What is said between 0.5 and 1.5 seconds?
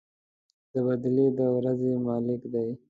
د بَدلې د